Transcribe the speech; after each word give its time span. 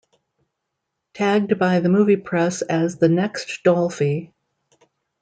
Tagged 1.13 1.59
by 1.59 1.79
the 1.79 1.87
movie 1.87 2.15
press 2.17 2.63
as 2.63 2.97
the 2.97 3.07
Next 3.07 3.61
Dolphy. 3.63 4.31